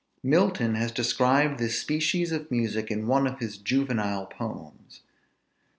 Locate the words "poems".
4.25-5.01